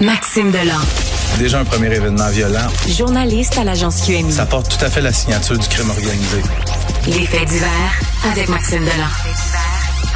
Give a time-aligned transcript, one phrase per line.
[0.00, 0.80] Maxime Delan.
[1.38, 2.66] Déjà un premier événement violent.
[2.88, 4.32] Journaliste à l'agence QMI.
[4.32, 6.42] Ça porte tout à fait la signature du crime organisé.
[7.06, 7.68] Les faits divers
[8.30, 9.08] avec Maxime Delan.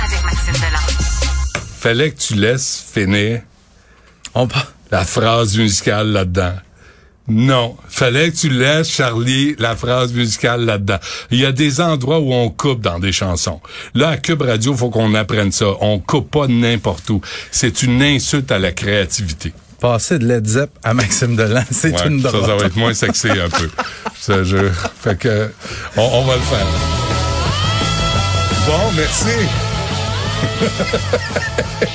[0.05, 1.63] avec Maxime Delan.
[1.81, 3.43] Fallait que tu laisses finir
[4.35, 4.73] On part.
[4.91, 6.55] la phrase musicale là-dedans.
[7.31, 10.97] Non, fallait que tu laisses Charlie la phrase musicale là-dedans.
[11.31, 13.61] Il y a des endroits où on coupe dans des chansons.
[13.95, 15.67] Là, à Cube Radio, faut qu'on apprenne ça.
[15.83, 17.21] On coupe pas n'importe où.
[17.51, 19.53] C'est une insulte à la créativité.
[19.81, 22.47] Passer de Led Zepp à Maxime Delan, c'est Ouais, une ça, drogue.
[22.47, 23.71] ça va être moins sexy un peu.
[24.19, 24.70] Ça, je,
[25.03, 25.51] fait que,
[25.97, 26.67] on, on va le faire.
[28.67, 29.47] Bon, merci.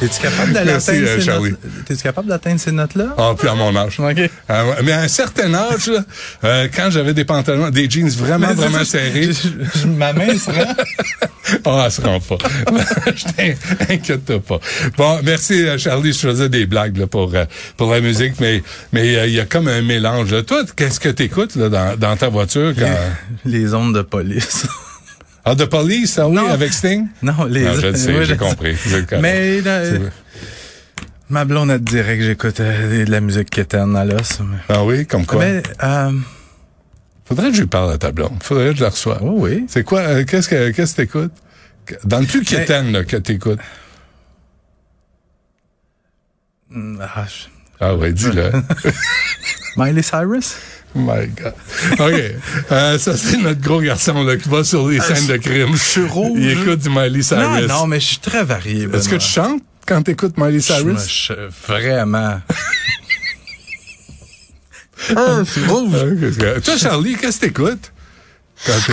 [0.00, 1.50] T'es-tu capable d'aller Merci, atteindre euh, ces Charlie.
[1.50, 1.60] notes?
[1.86, 3.14] T'es-tu capable d'atteindre ces notes-là?
[3.16, 3.98] Ah, puis à mon âge.
[4.00, 4.18] OK.
[4.18, 6.00] Euh, mais à un certain âge, là,
[6.44, 9.86] euh, quand j'avais des pantalons, des jeans vraiment, Mais c'est vraiment ça, serrés, je- je-
[9.86, 10.74] ma main se rend.
[11.64, 12.36] Ah, elle se rend pas.
[13.16, 13.24] Je
[13.86, 14.60] t'inquiète pas.
[14.98, 16.12] Bon, merci euh, Charlie.
[16.12, 17.46] Je faisais des blagues là, pour euh,
[17.78, 20.30] pour la musique, mais mais euh, il y a comme un mélange.
[20.30, 20.42] là.
[20.42, 22.94] Toi, qu'est-ce que t'écoutes là dans, dans ta voiture quand
[23.46, 24.66] Les ondes de police.
[25.50, 26.48] Ah, The Police, ah oui, Non.
[26.50, 27.06] avec Sting?
[27.22, 28.76] Non, les Non, je le sais, Oui, j'ai compris.
[29.20, 30.10] Mais euh,
[31.30, 34.40] ma blonde a dirait que j'écoute euh, de la musique quétaine à l'os.
[34.40, 35.40] Mais, Ah oui, comme quoi?
[35.44, 36.12] mais euh,
[37.24, 38.42] Faudrait que je lui parle à ta blonde.
[38.42, 39.20] Faudrait que je la reçoive.
[39.22, 39.66] oui, oui.
[39.68, 41.32] C'est quoi Qu'est-ce que qu'est-ce que t'écoutes?
[42.04, 43.60] Dans le plus quétaine là, que t'écoutes?
[46.70, 47.48] Mm, ah, je-
[47.80, 48.50] Ah ouais, dis-le.
[49.76, 50.56] Miley Cyrus?
[50.94, 51.54] Oh My God.
[52.00, 52.22] OK.
[52.72, 55.72] Euh, ça, c'est notre gros garçon là, qui va sur les scènes de crime.
[55.72, 56.38] je suis rouge.
[56.40, 57.68] Il écoute du Miley Non, Cyrus.
[57.68, 58.88] non, mais je suis très varié.
[58.92, 61.26] Est-ce que tu chantes quand t'écoutes Miley Je me- Cyrus?
[61.28, 62.40] je- Vraiment.
[65.16, 65.92] ah, c'est rouge.
[65.94, 67.92] Ah, qu'est-ce que- Toi, Charlie, qu'est-ce que t'écoutes?
[68.66, 68.92] Quand t'es...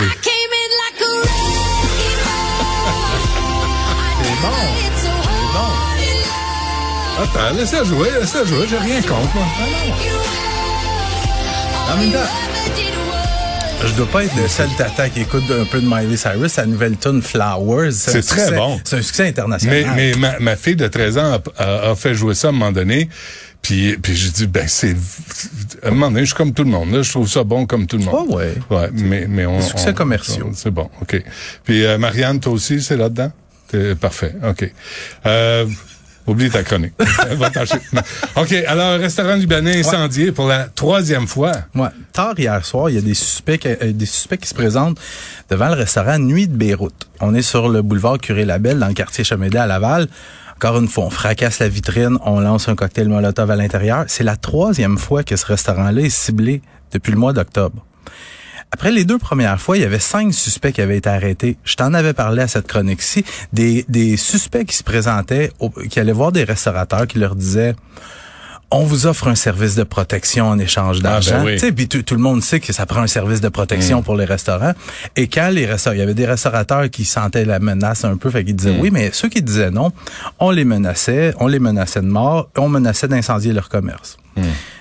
[7.18, 9.46] Attends, laisse-la jouer, laisse-la jouer, j'ai rien contre, moi.
[11.88, 12.18] En même temps,
[13.86, 16.52] je dois pas être le seul tata qui écoute un peu de Miley Cyrus.
[16.52, 17.92] Sa nouvelle tune Flowers.
[17.92, 18.80] C'est très succès- bon.
[18.84, 19.92] C'est un succès Mais, international.
[19.96, 22.52] mais ma, ma fille de 13 ans a, a- a fait jouer ça à un
[22.52, 23.08] moment donné.
[23.62, 24.94] Puis, puis j'ai dit, ben, c'est...
[25.82, 26.92] À un moment donné, je suis comme tout le monde.
[26.92, 28.26] Là, je trouve ça bon comme tout le monde.
[28.30, 28.54] Ah ouais.
[28.70, 29.58] Ouais, mais, mais on...
[29.58, 30.50] Des succès on- commerciaux.
[30.54, 31.20] C'est bon, OK.
[31.64, 33.32] Puis, euh, Marianne, toi aussi, c'est là-dedans?
[34.00, 34.70] Parfait, OK.
[35.26, 35.66] Euh,
[36.26, 36.92] oublie ta chronique.
[38.36, 41.52] OK, alors, restaurant libanais incendié pour la troisième fois.
[41.74, 41.88] Ouais.
[42.12, 44.98] Tard hier soir, il y a des suspects, qui- euh, des suspects qui se présentent
[45.50, 47.08] devant le restaurant Nuit de Beyrouth.
[47.20, 50.08] On est sur le boulevard Curé-Labelle, dans le quartier Chamédé à Laval.
[50.56, 54.04] Encore une fois, on fracasse la vitrine, on lance un cocktail Molotov à l'intérieur.
[54.08, 57.84] C'est la troisième fois que ce restaurant-là est ciblé depuis le mois d'octobre.
[58.72, 61.56] Après les deux premières fois, il y avait cinq suspects qui avaient été arrêtés.
[61.64, 63.24] Je t'en avais parlé à cette chronique-ci.
[63.52, 67.74] Des, des suspects qui se présentaient, au- qui allaient voir des restaurateurs qui leur disaient
[68.72, 71.36] on vous offre un service de protection en échange d'argent.
[71.38, 71.52] ben oui.
[71.52, 74.16] Tu sais, puis tout, le monde sait que ça prend un service de protection pour
[74.16, 74.72] les restaurants.
[75.14, 78.28] Et quand les restaurateurs, il y avait des restaurateurs qui sentaient la menace un peu,
[78.28, 79.92] fait qu'ils disaient oui, mais ceux qui disaient non,
[80.40, 84.16] on les menaçait, on les menaçait de mort, on menaçait d'incendier leur commerce.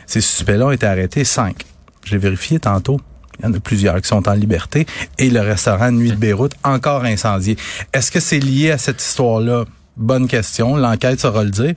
[0.07, 1.63] Ces suspects-là ont été arrêtés, cinq.
[2.06, 3.00] J'ai vérifié tantôt.
[3.40, 4.85] Il y en a plusieurs qui sont en liberté.
[5.19, 7.57] Et le restaurant Nuit de Beyrouth, encore incendié.
[7.94, 9.66] Est-ce que c'est lié à cette histoire-là?
[9.97, 10.75] Bonne question.
[10.78, 11.73] L'enquête saura le dire.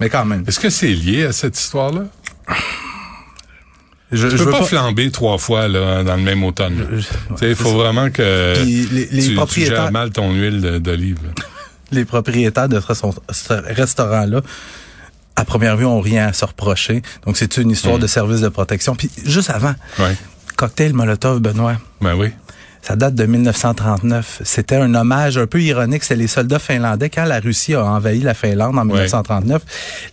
[0.00, 0.44] Mais quand même.
[0.46, 2.04] Est-ce que c'est lié à cette histoire-là?
[4.10, 7.02] Je, Tu je peux veux pas, pas- flamber trois fois là, dans le même automne.
[7.42, 7.74] il faut ça.
[7.74, 11.18] vraiment que Puis les- les tu, tu propriétaires- gères mal ton huile d'olive.
[11.90, 14.40] les propriétaires de ce, restaurant-là,
[15.36, 17.02] à première vue, ont rien à se reprocher.
[17.26, 18.94] Donc, c'est une histoire de service de protection.
[18.96, 20.16] Puis, juste avant, Ouais.
[20.58, 22.32] Cocktail Molotov, Benoît, Ben oui.
[22.82, 24.42] ça date de 1939.
[24.44, 26.02] C'était un hommage un peu ironique.
[26.02, 27.10] C'était les soldats finlandais.
[27.10, 29.62] Quand la Russie a envahi la Finlande en 1939,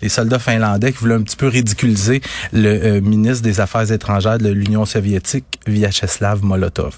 [0.03, 2.21] les soldats finlandais qui voulaient un petit peu ridiculiser
[2.53, 6.95] le euh, ministre des Affaires étrangères de l'Union soviétique, Vyacheslav Molotov.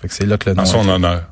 [0.00, 1.24] Fait que c'est là que le nom En son honneur.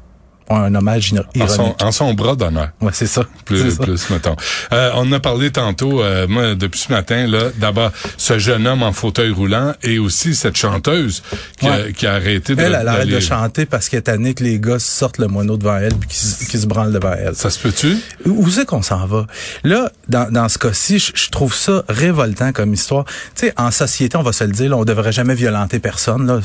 [0.49, 1.83] Un hommage ino- En son, ironique.
[1.83, 2.69] en son bras d'honneur.
[2.81, 3.23] Ouais, c'est ça.
[3.45, 3.83] Plus, ça.
[3.83, 4.37] plus, mettons.
[4.73, 8.67] Euh, on en a parlé tantôt, euh, moi, depuis ce matin, là, d'abord, ce jeune
[8.67, 11.23] homme en fauteuil roulant et aussi cette chanteuse
[11.59, 14.35] qui, a, qui a arrêté de, Elle, elle arrête de chanter parce qu'elle est tannée
[14.35, 17.35] que les gars sortent le moineau devant elle puis qu'ils se- branlent devant elle.
[17.35, 17.97] Ça se peut-tu?
[18.27, 19.27] Où c'est qu'on s'en va?
[19.65, 23.05] Là, dans, dans ce cas-ci, je, trouve ça révoltant comme histoire.
[23.35, 26.27] Tu sais, en société, on va se le dire, là, on devrait jamais violenter personne.
[26.27, 26.41] Là.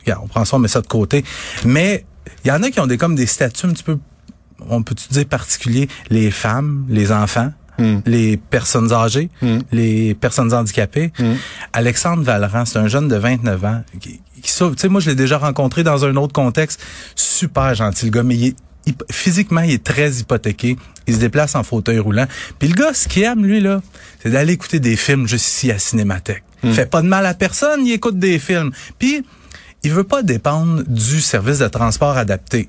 [0.00, 1.24] Regarde, on prend ça, on met ça de côté.
[1.64, 2.04] Mais
[2.44, 3.98] il y en a qui ont des comme des statuts un petit peu,
[4.68, 7.52] on peut-tu dire particuliers, les femmes, les enfants.
[8.06, 9.30] les personnes âgées,
[9.72, 11.12] les personnes handicapées.
[11.72, 14.42] Alexandre Valran, c'est un jeune de 29 ans qui, qui.
[14.42, 16.80] Tu sais, moi, je l'ai déjà rencontré dans un autre contexte.
[17.16, 18.56] Super gentil, le gars, mais il est,
[19.10, 20.76] physiquement, il est très hypothéqué.
[21.08, 22.26] Il se déplace en fauteuil roulant.
[22.60, 23.82] Puis le gars, ce qu'il aime, lui, là,
[24.22, 26.44] c'est d'aller écouter des films juste ici à Cinémathèque.
[26.62, 28.70] Il fait pas de mal à personne, il écoute des films.
[28.98, 29.24] Puis,
[29.84, 32.68] il veut pas dépendre du service de transport adapté.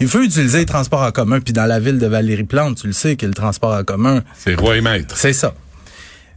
[0.00, 1.40] Il veut utiliser les transports en commun.
[1.40, 4.54] Puis dans la ville de Valérie-Plante, tu le sais que le transport en commun, C'est
[4.54, 5.16] roi et maître.
[5.16, 5.54] c'est ça.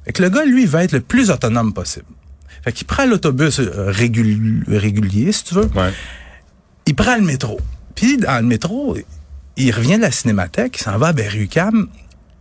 [0.05, 2.05] Fait que le gars, lui, va être le plus autonome possible.
[2.63, 5.69] Fait qu'il prend l'autobus euh, régul- régulier, si tu veux.
[5.75, 5.91] Ouais.
[6.87, 7.59] Il prend le métro.
[7.95, 8.97] Puis dans le métro,
[9.57, 11.87] il revient de la cinémathèque, il s'en va à Berry-UQAM,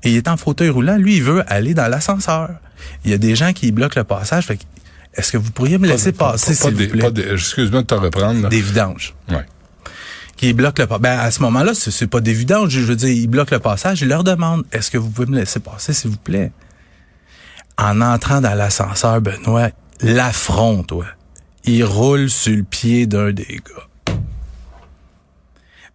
[0.05, 0.97] et il est en fauteuil roulant.
[0.97, 2.51] Lui, il veut aller dans l'ascenseur.
[3.05, 4.47] Il y a des gens qui bloquent le passage.
[4.47, 4.59] Fait
[5.15, 7.33] est-ce que vous pourriez me laisser passer, Pas s'il vous plaît?
[7.33, 8.49] Excuse-moi de te reprendre.
[8.49, 9.15] Des vidanges.
[9.31, 9.45] Ouais.
[10.37, 11.03] Qui bloquent le passage.
[11.03, 12.71] Ben, à ce moment-là, c'est c'est pas des vidanges.
[12.71, 14.03] Je veux dire, ils bloquent le passage.
[14.03, 16.53] Il leur demande, est-ce que vous pouvez me laisser passer, s'il vous plaît?
[17.77, 19.71] En entrant dans l'ascenseur, Benoît,
[20.01, 21.07] l'affront, toi.
[21.65, 23.61] Il roule sur le pied d'un des
[24.07, 24.15] gars.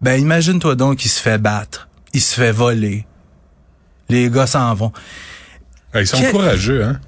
[0.00, 1.88] Ben, imagine-toi donc qu'il se fait battre.
[2.12, 3.06] Il se fait voler.
[4.10, 4.92] Les gars s'en vont.
[5.94, 7.00] Ah, Ils sont Quel- courageux, hein?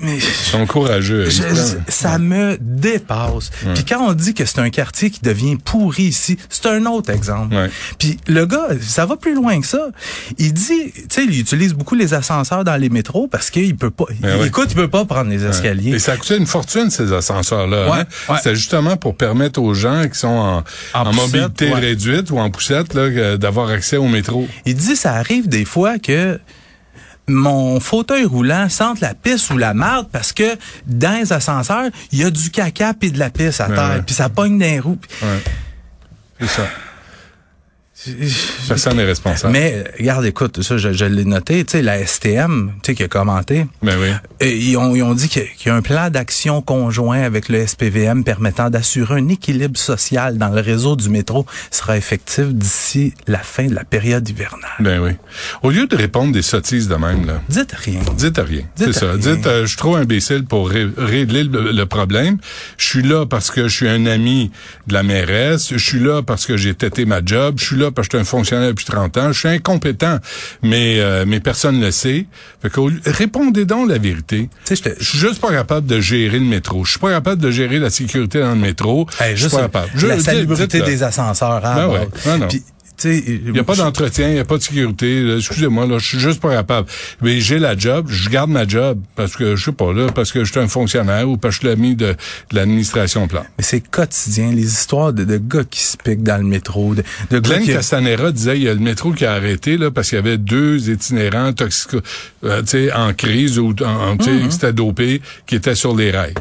[0.00, 0.16] Mais...
[0.16, 1.28] Ils sont courageux.
[1.28, 1.42] Je-
[1.88, 3.50] ça me dépasse.
[3.74, 7.10] Puis quand on dit que c'est un quartier qui devient pourri ici, c'est un autre
[7.10, 7.54] exemple.
[7.54, 7.70] Ouais.
[7.98, 9.88] Puis le gars, ça va plus loin que ça.
[10.38, 13.90] Il dit, tu sais, il utilise beaucoup les ascenseurs dans les métros parce qu'il peut
[13.90, 14.04] pas.
[14.20, 14.46] Ben il-.
[14.46, 15.94] Écoute, il peut pas prendre les escaliers.
[15.94, 17.90] Et ça coûtait une fortune, ces ascenseurs-là.
[17.90, 18.04] Ouais, hein?
[18.28, 18.36] ouais.
[18.38, 21.80] C'était justement pour permettre aux gens qui sont en, En en poussette, mobilité ouais.
[21.80, 24.46] réduite ou en poussette d'avoir accès au métro.
[24.64, 26.38] Il dit, ça arrive des fois que
[27.28, 32.20] mon fauteuil roulant sente la pisse ou la marde parce que dans les ascenseurs, il
[32.20, 34.64] y a du caca puis de la pisse à Ben terre, puis ça pogne dans
[34.64, 34.98] les roues.
[35.22, 35.42] Ouais.
[36.40, 36.62] C'est ça.
[38.68, 39.52] Personne n'est responsable.
[39.52, 43.02] Mais regarde, écoute, ça, je, je l'ai noté, tu sais, la STM, tu sais, qui
[43.02, 43.66] a commenté.
[43.82, 44.08] Ben oui.
[44.40, 47.66] Et ils, ont, ils ont dit qu'il y a- un plan d'action conjoint avec le
[47.66, 53.38] SPVM permettant d'assurer un équilibre social dans le réseau du métro sera effectif d'ici la
[53.38, 54.70] fin de la période hivernale.
[54.80, 55.10] Ben oui.
[55.62, 58.00] Au lieu de répondre des sottises de même, là, Dites rien.
[58.16, 58.62] Dites rien.
[58.76, 59.16] C'est ça.
[59.16, 62.38] Dites, euh, je suis trop imbécile pour ré- régler le, le problème.
[62.76, 64.50] Je suis là parce que je suis un ami
[64.86, 65.70] de la mairesse.
[65.72, 67.56] Je suis là parce que j'ai têté ma job.
[67.58, 69.32] Je suis là parce que je suis un fonctionnaire depuis 30 ans.
[69.32, 70.18] Je suis incompétent,
[70.62, 72.26] mais, euh, mais personne ne le sait.
[72.62, 72.80] Fait que,
[73.10, 74.48] répondez donc la vérité.
[74.66, 76.84] Tu sais, je suis juste pas capable de gérer le métro.
[76.84, 79.06] Je suis pas capable de gérer la sécurité dans le métro.
[79.20, 79.90] Hey, je suis pas capable.
[79.94, 81.64] Je- la dites- salubrité des ascenseurs.
[81.64, 82.08] hein, Ben ouais.
[82.26, 82.48] Non, non.
[83.04, 85.36] Il n'y a pas d'entretien, il n'y a pas de sécurité.
[85.36, 86.88] Excusez-moi, là, je suis juste pas capable.
[87.22, 90.32] Mais j'ai la job, je garde ma job parce que je sais pas là, parce
[90.32, 93.44] que je suis un fonctionnaire ou parce que je suis l'ami de, de l'administration plan.
[93.58, 97.38] Mais c'est quotidien, les histoires de, de gars qui se piquent dans le métro, de,
[97.38, 97.72] Glenn qui...
[97.72, 100.38] Castanera disait il y a le métro qui a arrêté là parce qu'il y avait
[100.38, 101.98] deux itinérants toxico,
[102.44, 104.48] euh, tu sais, en crise ou en, tu sais, Mm-hmm.
[104.48, 106.34] qui étaient dopés qui étaient sur les rails.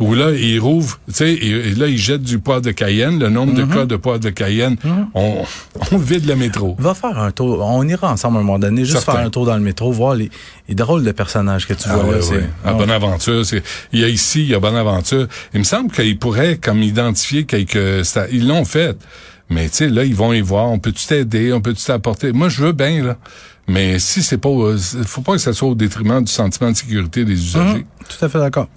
[0.00, 3.18] Où là, il rouvre, tu sais, et, et là, il jette du poivre de Cayenne,
[3.18, 4.76] le nombre de cas de poivre de Cayenne,
[5.14, 5.44] on,
[5.92, 6.74] on vide le métro.
[6.78, 7.60] Va faire un tour.
[7.62, 9.12] On ira ensemble à un moment donné, juste Certain.
[9.12, 10.30] faire un tour dans le métro, voir les,
[10.68, 12.26] les drôles de personnages que tu Ah vois ouais, là.
[12.26, 12.48] ouais.
[12.64, 12.72] À.
[12.72, 13.42] Bonaventure,
[13.92, 15.28] il y a ici, il y a Bonaventure.
[15.52, 18.02] Il me semble qu'ils pourraient comme identifier quelques
[18.32, 18.96] ils l'ont fait.
[19.50, 21.84] Mais tu sais là, ils vont y voir, on peut tu t'aider, on peut tu
[21.84, 22.32] t'apporter?
[22.32, 23.16] Moi je veux bien là.
[23.68, 26.76] Mais si c'est pas euh, faut pas que ça soit au détriment du sentiment de
[26.76, 27.70] sécurité des usagers.
[27.80, 28.68] Hum, tout à fait d'accord.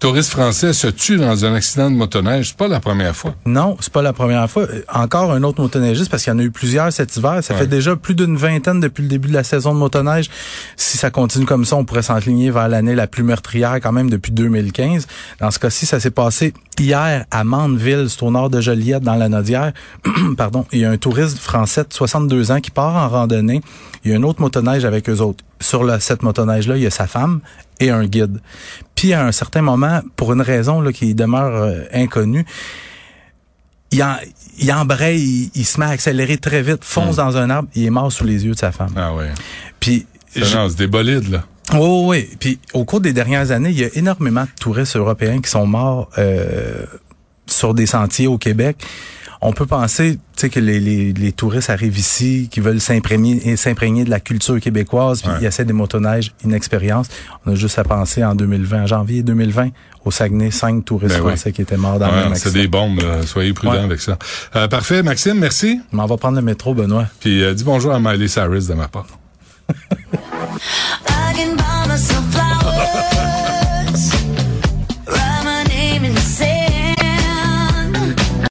[0.00, 3.34] Touriste français se tue dans un accident de motoneige, c'est pas la première fois.
[3.44, 4.66] Non, c'est pas la première fois.
[4.90, 7.40] Encore un autre motoneigiste, parce qu'il y en a eu plusieurs cet hiver.
[7.44, 7.60] Ça Ouais.
[7.60, 10.30] fait déjà plus d'une vingtaine depuis le début de la saison de motoneige.
[10.74, 14.08] Si ça continue comme ça, on pourrait s'enligner vers l'année la plus meurtrière quand même
[14.08, 15.06] depuis 2015.
[15.38, 19.16] Dans ce cas-ci, ça s'est passé hier à Mandeville, c'est au nord de Joliette, dans
[19.16, 19.72] la Nodière.
[20.38, 20.64] Pardon.
[20.72, 23.60] Il y a un touriste français de 62 ans qui part en randonnée.
[24.06, 25.44] Il y a une autre motoneige avec eux autres.
[25.60, 27.40] Sur la, cette motoneige-là, il y a sa femme
[27.80, 28.40] et un guide.
[28.94, 32.44] Puis à un certain moment, pour une raison là, qui demeure euh, inconnue,
[33.90, 34.16] il, en,
[34.58, 37.84] il embraye, il, il se met à accélérer très vite, fonce dans un arbre, il
[37.84, 38.92] est mort sous les yeux de sa femme.
[38.96, 39.30] Ah ouais.
[39.80, 41.44] Puis c'est des bolides là.
[41.74, 42.30] oui, oui.
[42.38, 45.66] Puis au cours des dernières années, il y a énormément de touristes européens qui sont
[45.66, 46.84] morts euh,
[47.46, 48.76] sur des sentiers au Québec.
[49.42, 53.56] On peut penser, tu sais, que les, les, les touristes arrivent ici, qui veulent s'imprégner
[53.56, 55.36] s'imprégner de la culture québécoise, puis Ouais.
[55.40, 57.06] ils essaient des motoneiges, une expérience.
[57.46, 59.70] On a juste à penser en 2020, en janvier 2020,
[60.04, 61.28] au Saguenay, cinq touristes Ben oui.
[61.32, 62.60] français qui étaient morts dans le Ouais, même c'est accident.
[62.62, 63.22] des bombes, là.
[63.26, 63.78] soyez prudents Ouais.
[63.78, 64.18] avec ça.
[64.56, 65.80] Euh, parfait, Maxime, merci.
[65.92, 67.06] Mais on va prendre le métro, Benoît.
[67.20, 69.06] Puis euh, dis bonjour à Miley Cyrus de ma part.